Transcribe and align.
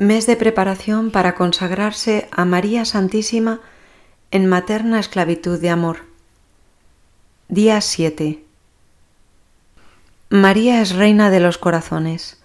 Mes 0.00 0.24
de 0.24 0.34
preparación 0.34 1.10
para 1.10 1.34
consagrarse 1.34 2.26
a 2.30 2.46
María 2.46 2.86
Santísima 2.86 3.60
en 4.30 4.46
materna 4.46 4.98
esclavitud 4.98 5.60
de 5.60 5.68
amor. 5.68 6.06
Día 7.50 7.82
7. 7.82 8.42
María 10.30 10.80
es 10.80 10.94
reina 10.94 11.28
de 11.28 11.40
los 11.40 11.58
corazones. 11.58 12.40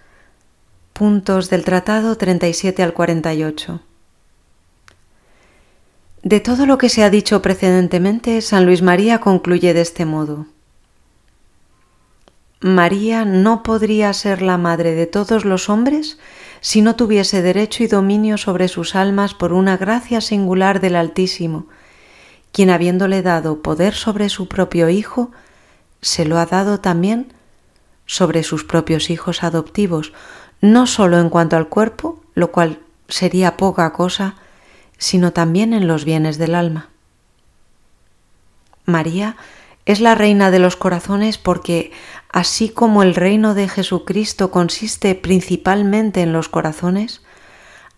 Puntos 0.92 1.50
del 1.50 1.64
Tratado 1.64 2.18
37 2.18 2.84
al 2.84 2.94
48. 2.94 3.80
De 6.24 6.42
todo 6.42 6.66
lo 6.66 6.78
que 6.78 6.90
se 6.90 7.06
ha 7.06 7.10
dicho 7.10 7.42
precedentemente, 7.42 8.42
San 8.42 8.66
Luis 8.66 8.82
María 8.82 9.22
concluye 9.22 9.74
de 9.74 9.80
este 9.80 10.04
modo. 10.04 10.46
María 12.60 13.24
no 13.24 13.64
podría 13.64 14.12
ser 14.12 14.42
la 14.42 14.58
madre 14.58 14.94
de 14.94 15.06
todos 15.06 15.46
los 15.46 15.70
hombres 15.70 16.20
si 16.66 16.82
no 16.82 16.96
tuviese 16.96 17.44
derecho 17.44 17.84
y 17.84 17.88
dominio 17.88 18.40
sobre 18.40 18.70
sus 18.70 18.96
almas 18.96 19.36
por 19.36 19.54
una 19.54 19.78
gracia 19.78 20.20
singular 20.20 20.80
del 20.80 20.96
Altísimo, 20.96 21.68
quien 22.52 22.72
habiéndole 22.72 23.22
dado 23.22 23.62
poder 23.62 23.94
sobre 23.94 24.30
su 24.30 24.48
propio 24.48 24.90
Hijo, 24.90 25.30
se 26.02 26.26
lo 26.26 26.40
ha 26.40 26.48
dado 26.48 26.80
también 26.80 27.32
sobre 28.08 28.42
sus 28.42 28.64
propios 28.64 29.12
hijos 29.12 29.44
adoptivos, 29.44 30.12
no 30.60 30.88
sólo 30.88 31.20
en 31.20 31.30
cuanto 31.30 31.56
al 31.56 31.70
cuerpo, 31.70 32.24
lo 32.34 32.52
cual 32.52 32.80
sería 33.10 33.58
poca 33.58 33.94
cosa, 33.94 34.34
sino 34.98 35.34
también 35.34 35.72
en 35.72 35.86
los 35.86 36.04
bienes 36.04 36.40
del 36.40 36.56
alma. 36.56 36.90
María 38.86 39.38
es 39.86 40.00
la 40.00 40.16
reina 40.16 40.52
de 40.52 40.60
los 40.60 40.76
corazones 40.76 41.38
porque, 41.38 41.92
así 42.30 42.70
como 42.70 43.04
el 43.04 43.14
reino 43.14 43.54
de 43.54 43.70
Jesucristo 43.70 44.50
consiste 44.50 45.14
principalmente 45.14 46.22
en 46.22 46.34
los 46.34 46.50
corazones, 46.50 47.22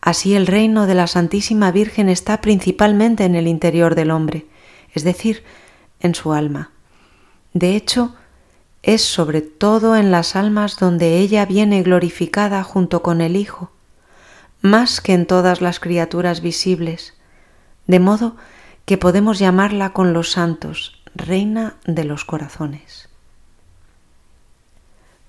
así 0.02 0.36
el 0.36 0.48
reino 0.48 0.86
de 0.86 0.96
la 0.96 1.08
Santísima 1.08 1.72
Virgen 1.72 2.10
está 2.10 2.42
principalmente 2.42 3.24
en 3.24 3.36
el 3.36 3.48
interior 3.48 3.96
del 3.96 4.12
hombre, 4.12 4.46
es 4.94 5.04
decir, 5.04 5.44
en 6.02 6.14
su 6.14 6.34
alma. 6.34 6.72
De 7.54 7.76
hecho, 7.76 8.16
es 8.84 9.02
sobre 9.02 9.42
todo 9.42 9.96
en 9.96 10.12
las 10.12 10.36
almas 10.36 10.78
donde 10.78 11.18
ella 11.20 11.46
viene 11.46 11.84
glorificada 11.84 12.64
junto 12.64 13.02
con 13.02 13.22
el 13.22 13.38
Hijo, 13.38 13.72
más 14.62 15.00
que 15.00 15.14
en 15.14 15.26
todas 15.26 15.62
las 15.62 15.80
criaturas 15.80 16.42
visibles, 16.42 17.14
de 17.86 18.00
modo 18.00 18.36
que 18.86 18.98
podemos 18.98 19.40
llamarla 19.40 19.94
con 19.94 20.14
los 20.14 20.32
santos 20.32 20.98
Reina 21.18 21.78
de 21.86 22.04
los 22.04 22.26
corazones. 22.26 23.10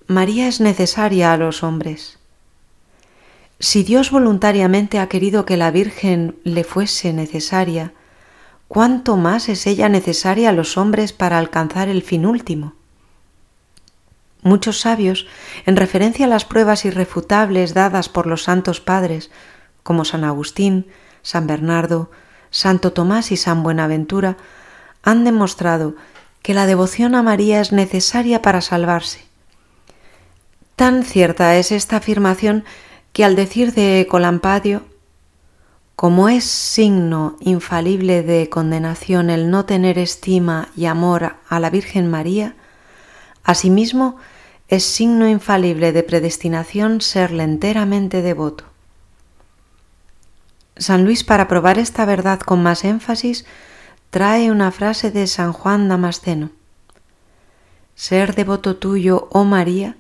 María 0.07 0.47
es 0.47 0.61
necesaria 0.61 1.33
a 1.33 1.39
los 1.39 1.63
hombres. 1.63 2.19
Si 3.59 3.85
Dios 3.85 4.11
voluntariamente 4.11 4.99
ha 4.99 5.09
querido 5.09 5.47
que 5.47 5.57
la 5.57 5.71
Virgen 5.71 6.37
le 6.45 6.63
fuese 6.63 7.15
necesaria, 7.15 7.95
¿cuánto 8.69 9.17
más 9.17 9.49
es 9.49 9.67
ella 9.67 9.89
necesaria 9.89 10.51
a 10.51 10.53
los 10.53 10.77
hombres 10.77 11.15
para 11.15 11.39
alcanzar 11.39 11.89
el 11.89 12.03
fin 12.03 12.27
último? 12.27 12.75
Muchos 14.43 14.81
sabios, 14.81 15.27
en 15.65 15.77
referencia 15.77 16.27
a 16.27 16.29
las 16.29 16.45
pruebas 16.45 16.85
irrefutables 16.85 17.73
dadas 17.73 18.11
por 18.11 18.27
los 18.27 18.43
santos 18.43 18.81
padres, 18.81 19.31
como 19.83 20.05
San 20.05 20.25
Agustín, 20.25 20.87
San 21.23 21.47
Bernardo, 21.47 22.11
Santo 22.51 22.93
Tomás 22.93 23.33
y 23.33 23.39
San 23.39 23.63
Buenaventura, 23.63 24.37
han 25.03 25.25
demostrado 25.25 25.95
que 26.43 26.55
la 26.55 26.67
devoción 26.67 27.15
a 27.15 27.23
María 27.23 27.61
es 27.61 27.73
necesaria 27.73 28.43
para 28.43 28.61
salvarse. 28.61 29.21
Tan 30.77 31.03
cierta 31.03 31.57
es 31.57 31.73
esta 31.73 31.97
afirmación 31.97 32.65
que 33.13 33.25
al 33.25 33.37
decir 33.37 33.75
de 33.75 34.07
Colampadio, 34.09 34.83
como 35.97 36.29
es 36.29 36.45
signo 36.45 37.37
infalible 37.41 38.23
de 38.23 38.49
condenación 38.49 39.31
el 39.31 39.51
no 39.51 39.65
tener 39.65 39.99
estima 39.99 40.69
y 40.77 40.87
amor 40.87 41.35
a 41.49 41.59
la 41.59 41.71
Virgen 41.71 42.09
María, 42.09 42.55
asimismo 43.43 44.17
es 44.69 44.85
signo 44.85 45.27
infalible 45.29 45.93
de 45.93 46.05
predestinación 46.05 47.01
serle 47.01 47.43
enteramente 47.43 48.23
devoto. 48.23 48.65
San 50.77 51.05
Luis, 51.05 51.25
para 51.25 51.49
probar 51.49 51.79
esta 51.79 52.05
verdad 52.05 52.39
con 52.39 52.63
más 52.63 52.85
énfasis, 52.85 53.45
trae 54.11 54.51
una 54.51 54.71
frase 54.71 55.11
de 55.11 55.27
San 55.27 55.53
Juan 55.53 55.89
Damasceno. 55.89 56.51
Ser 57.95 58.35
devoto 58.35 58.77
tuyo, 58.77 59.29
oh 59.33 59.45
María, 59.45 59.97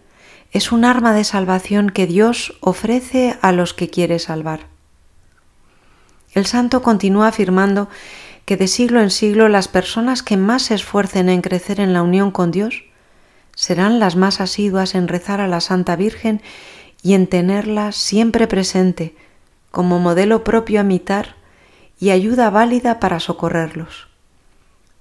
es 0.52 0.72
un 0.72 0.84
arma 0.84 1.12
de 1.12 1.24
salvación 1.24 1.90
que 1.90 2.06
Dios 2.06 2.56
ofrece 2.60 3.36
a 3.42 3.52
los 3.52 3.74
que 3.74 3.90
quiere 3.90 4.18
salvar. 4.18 4.60
El 6.32 6.46
santo 6.46 6.82
continúa 6.82 7.28
afirmando 7.28 7.88
que 8.44 8.56
de 8.56 8.68
siglo 8.68 9.00
en 9.00 9.10
siglo 9.10 9.48
las 9.48 9.68
personas 9.68 10.22
que 10.22 10.38
más 10.38 10.62
se 10.62 10.74
esfuercen 10.74 11.28
en 11.28 11.42
crecer 11.42 11.80
en 11.80 11.92
la 11.92 12.02
unión 12.02 12.30
con 12.30 12.50
Dios 12.50 12.84
serán 13.54 13.98
las 13.98 14.16
más 14.16 14.40
asiduas 14.40 14.94
en 14.94 15.08
rezar 15.08 15.40
a 15.40 15.48
la 15.48 15.60
Santa 15.60 15.96
Virgen 15.96 16.40
y 17.02 17.14
en 17.14 17.26
tenerla 17.26 17.92
siempre 17.92 18.46
presente 18.46 19.14
como 19.70 19.98
modelo 19.98 20.44
propio 20.44 20.80
a 20.80 20.82
imitar 20.82 21.37
y 21.98 22.10
ayuda 22.10 22.50
válida 22.50 23.00
para 23.00 23.20
socorrerlos. 23.20 24.08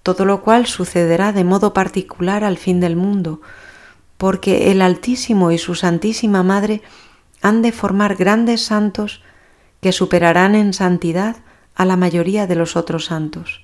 Todo 0.03 0.25
lo 0.25 0.41
cual 0.41 0.65
sucederá 0.65 1.31
de 1.33 1.43
modo 1.43 1.73
particular 1.73 2.43
al 2.43 2.57
fin 2.57 2.79
del 2.79 2.95
mundo, 2.95 3.41
porque 4.17 4.71
el 4.71 4.81
Altísimo 4.81 5.51
y 5.51 5.57
su 5.57 5.75
Santísima 5.75 6.43
Madre 6.43 6.81
han 7.41 7.61
de 7.61 7.71
formar 7.71 8.15
grandes 8.15 8.63
santos 8.63 9.21
que 9.81 9.91
superarán 9.91 10.55
en 10.55 10.73
santidad 10.73 11.37
a 11.75 11.85
la 11.85 11.97
mayoría 11.97 12.47
de 12.47 12.55
los 12.55 12.75
otros 12.75 13.05
santos. 13.05 13.63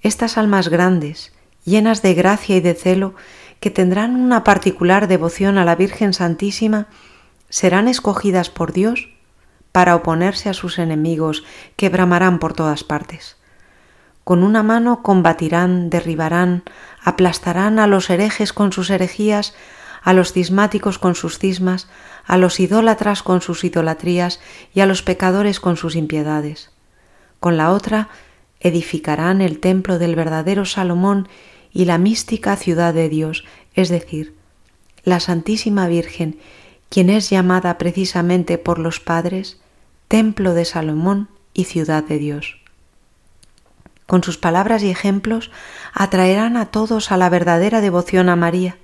Estas 0.00 0.38
almas 0.38 0.68
grandes, 0.68 1.32
llenas 1.64 2.00
de 2.00 2.14
gracia 2.14 2.56
y 2.56 2.60
de 2.60 2.74
celo, 2.74 3.14
que 3.60 3.70
tendrán 3.70 4.16
una 4.16 4.44
particular 4.44 5.08
devoción 5.08 5.58
a 5.58 5.66
la 5.66 5.74
Virgen 5.74 6.14
Santísima, 6.14 6.86
serán 7.50 7.88
escogidas 7.88 8.48
por 8.48 8.72
Dios 8.72 9.10
para 9.72 9.94
oponerse 9.94 10.48
a 10.48 10.54
sus 10.54 10.78
enemigos 10.78 11.44
que 11.76 11.88
bramarán 11.88 12.38
por 12.38 12.54
todas 12.54 12.84
partes. 12.84 13.36
Con 14.24 14.42
una 14.42 14.62
mano 14.62 15.02
combatirán, 15.02 15.90
derribarán, 15.90 16.62
aplastarán 17.02 17.78
a 17.78 17.86
los 17.86 18.10
herejes 18.10 18.52
con 18.52 18.72
sus 18.72 18.90
herejías, 18.90 19.54
a 20.02 20.12
los 20.12 20.32
cismáticos 20.32 20.98
con 20.98 21.14
sus 21.14 21.38
cismas, 21.38 21.88
a 22.26 22.36
los 22.36 22.60
idólatras 22.60 23.22
con 23.22 23.40
sus 23.40 23.64
idolatrías 23.64 24.40
y 24.74 24.80
a 24.80 24.86
los 24.86 25.02
pecadores 25.02 25.60
con 25.60 25.76
sus 25.76 25.96
impiedades. 25.96 26.70
Con 27.38 27.56
la 27.56 27.70
otra 27.70 28.08
edificarán 28.60 29.40
el 29.40 29.58
templo 29.58 29.98
del 29.98 30.14
verdadero 30.14 30.64
Salomón 30.64 31.28
y 31.72 31.86
la 31.86 31.98
mística 31.98 32.56
ciudad 32.56 32.94
de 32.94 33.08
Dios, 33.08 33.44
es 33.74 33.88
decir, 33.88 34.34
la 35.02 35.20
Santísima 35.20 35.88
Virgen, 35.88 36.38
quien 36.90 37.08
es 37.08 37.30
llamada 37.30 37.78
precisamente 37.78 38.58
por 38.58 38.78
los 38.78 39.00
padres 39.00 39.58
templo 40.08 40.54
de 40.54 40.64
Salomón 40.64 41.28
y 41.54 41.64
ciudad 41.64 42.02
de 42.02 42.18
Dios. 42.18 42.60
Con 44.06 44.24
sus 44.24 44.38
palabras 44.38 44.82
y 44.82 44.90
ejemplos 44.90 45.52
atraerán 45.94 46.56
a 46.56 46.66
todos 46.66 47.12
a 47.12 47.16
la 47.16 47.28
verdadera 47.28 47.80
devoción 47.80 48.28
a 48.28 48.34
María. 48.34 48.76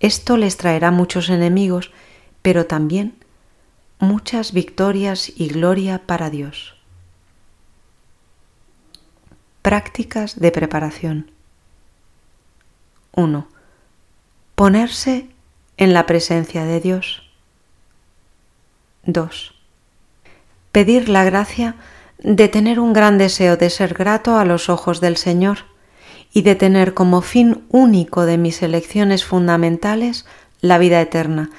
Esto 0.00 0.38
les 0.38 0.56
traerá 0.56 0.90
muchos 0.90 1.28
enemigos, 1.28 1.92
pero 2.40 2.64
también 2.64 3.16
muchas 3.98 4.52
victorias 4.52 5.30
y 5.36 5.48
gloria 5.48 6.06
para 6.06 6.30
Dios. 6.30 6.74
Prácticas 9.60 10.40
de 10.40 10.50
preparación. 10.50 11.30
1. 13.12 13.46
Ponerse 14.54 15.28
en 15.80 15.92
la 15.92 16.06
presencia 16.06 16.64
de 16.64 16.78
Dios. 16.78 17.28
2 19.06 19.60
pedir 20.72 21.08
la 21.08 21.24
gracia 21.24 21.76
de 22.18 22.48
tener 22.48 22.80
un 22.80 22.92
gran 22.92 23.18
deseo 23.18 23.56
de 23.56 23.70
ser 23.70 23.94
grato 23.94 24.36
a 24.36 24.44
los 24.44 24.68
ojos 24.68 25.00
del 25.00 25.16
Señor 25.16 25.58
y 26.32 26.42
de 26.42 26.54
tener 26.54 26.94
como 26.94 27.22
fin 27.22 27.64
único 27.70 28.24
de 28.24 28.38
mis 28.38 28.62
elecciones 28.62 29.24
fundamentales 29.24 30.26
la 30.60 30.78
vida 30.78 31.00
eterna, 31.00 31.50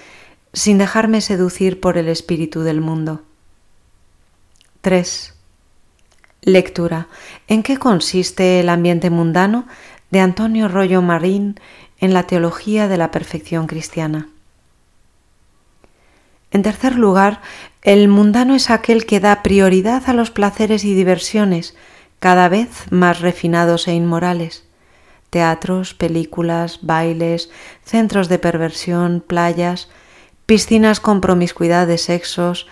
sin 0.54 0.78
dejarme 0.78 1.22
seducir 1.22 1.80
por 1.80 1.98
el 1.98 2.08
espíritu 2.08 2.62
del 2.62 2.80
mundo. 2.80 3.24
3. 4.82 5.34
Lectura. 6.44 7.08
¿En 7.48 7.64
qué 7.64 7.78
consiste 7.78 8.60
el 8.60 8.70
ambiente 8.70 9.10
mundano? 9.10 9.66
de 10.12 10.20
Antonio 10.20 10.68
Rollo 10.68 11.02
Marín 11.02 11.60
en 12.02 12.14
la 12.14 12.24
Teología 12.24 12.88
de 12.88 12.98
la 12.98 13.12
Perfección 13.12 13.68
Cristiana. 13.68 14.28
En 16.52 16.64
tercer 16.64 16.96
lugar, 16.96 17.42
el 17.82 18.10
mundano 18.10 18.56
es 18.56 18.70
aquel 18.70 19.06
que 19.06 19.22
da 19.22 19.42
prioridad 19.42 20.04
a 20.08 20.14
los 20.14 20.32
placeres 20.32 20.84
y 20.84 20.94
diversiones, 20.94 21.76
cada 22.20 22.50
vez 22.50 22.92
más 22.92 23.22
refinados 23.22 23.88
e 23.88 23.94
inmorales. 23.94 24.66
Teatros, 25.30 25.94
películas, 25.94 26.80
bailes, 26.82 27.50
centros 27.86 28.28
de 28.28 28.38
perversión, 28.38 29.24
playas, 29.26 29.88
piscinas 30.46 31.00
con 31.00 31.22
promiscuidad 31.22 31.88
de 31.88 31.98
sexos, 31.98 32.68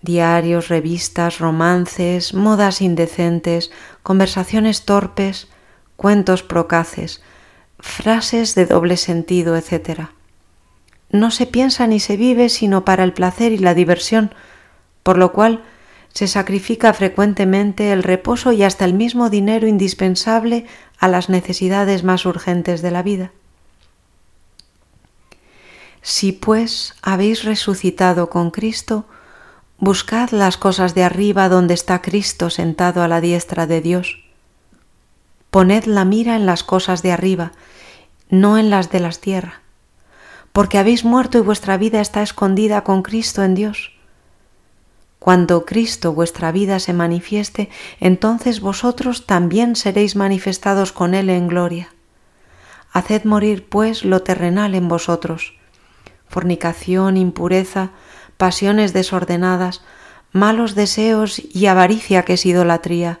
diarios, 0.00 0.68
revistas, 0.68 1.38
romances, 1.38 2.32
modas 2.32 2.80
indecentes, 2.80 3.70
conversaciones 4.02 4.84
torpes, 4.84 5.48
cuentos 5.96 6.42
procaces, 6.42 7.22
frases 7.82 8.54
de 8.54 8.64
doble 8.64 8.96
sentido, 8.96 9.56
etc. 9.56 10.08
No 11.10 11.30
se 11.30 11.46
piensa 11.46 11.86
ni 11.86 12.00
se 12.00 12.16
vive 12.16 12.48
sino 12.48 12.86
para 12.86 13.04
el 13.04 13.12
placer 13.12 13.52
y 13.52 13.58
la 13.58 13.74
diversión, 13.74 14.32
por 15.02 15.18
lo 15.18 15.32
cual 15.32 15.62
se 16.14 16.28
sacrifica 16.28 16.92
frecuentemente 16.92 17.92
el 17.92 18.02
reposo 18.02 18.52
y 18.52 18.62
hasta 18.62 18.84
el 18.84 18.94
mismo 18.94 19.28
dinero 19.28 19.66
indispensable 19.66 20.66
a 20.98 21.08
las 21.08 21.28
necesidades 21.28 22.04
más 22.04 22.24
urgentes 22.24 22.80
de 22.80 22.90
la 22.90 23.02
vida. 23.02 23.32
Si 26.02 26.32
pues 26.32 26.94
habéis 27.02 27.44
resucitado 27.44 28.30
con 28.30 28.50
Cristo, 28.50 29.06
buscad 29.78 30.30
las 30.30 30.56
cosas 30.56 30.94
de 30.94 31.04
arriba 31.04 31.48
donde 31.48 31.74
está 31.74 32.02
Cristo 32.02 32.50
sentado 32.50 33.02
a 33.02 33.08
la 33.08 33.20
diestra 33.20 33.66
de 33.66 33.80
Dios. 33.80 34.21
Poned 35.52 35.84
la 35.84 36.06
mira 36.06 36.34
en 36.34 36.46
las 36.46 36.64
cosas 36.64 37.02
de 37.02 37.12
arriba, 37.12 37.52
no 38.30 38.56
en 38.56 38.70
las 38.70 38.90
de 38.90 39.00
las 39.00 39.20
tierra, 39.20 39.60
porque 40.54 40.78
habéis 40.78 41.04
muerto 41.04 41.36
y 41.36 41.42
vuestra 41.42 41.76
vida 41.76 42.00
está 42.00 42.22
escondida 42.22 42.84
con 42.84 43.02
Cristo 43.02 43.42
en 43.42 43.54
Dios. 43.54 43.92
Cuando 45.18 45.66
Cristo 45.66 46.14
vuestra 46.14 46.52
vida 46.52 46.78
se 46.78 46.94
manifieste, 46.94 47.68
entonces 48.00 48.62
vosotros 48.62 49.26
también 49.26 49.76
seréis 49.76 50.16
manifestados 50.16 50.90
con 50.90 51.12
Él 51.12 51.28
en 51.28 51.48
gloria. 51.48 51.92
Haced 52.90 53.24
morir 53.24 53.68
pues 53.68 54.06
lo 54.06 54.22
terrenal 54.22 54.74
en 54.74 54.88
vosotros, 54.88 55.52
fornicación, 56.28 57.18
impureza, 57.18 57.90
pasiones 58.38 58.94
desordenadas, 58.94 59.82
malos 60.32 60.74
deseos 60.74 61.38
y 61.38 61.66
avaricia 61.66 62.22
que 62.22 62.32
es 62.32 62.46
idolatría, 62.46 63.20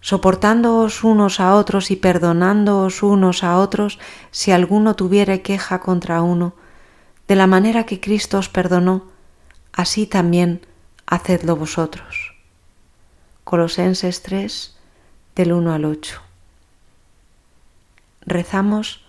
soportándoos 0.00 1.04
unos 1.04 1.40
a 1.40 1.54
otros 1.54 1.90
y 1.90 1.96
perdonándoos 1.96 3.02
unos 3.02 3.44
a 3.44 3.58
otros 3.58 3.98
si 4.30 4.50
alguno 4.50 4.96
tuviere 4.96 5.42
queja 5.42 5.80
contra 5.80 6.22
uno, 6.22 6.54
de 7.28 7.36
la 7.36 7.46
manera 7.46 7.84
que 7.84 8.00
Cristo 8.00 8.38
os 8.38 8.48
perdonó, 8.48 9.04
así 9.72 10.06
también 10.06 10.66
hacedlo 11.06 11.56
vosotros. 11.56 12.34
Colosenses 13.44 14.22
3, 14.22 14.76
del 15.34 15.52
1 15.52 15.72
al 15.72 15.84
8 15.84 16.22
rezamos 18.30 19.04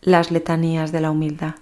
las 0.00 0.30
letanías 0.30 0.92
de 0.92 1.00
la 1.00 1.10
humildad. 1.10 1.54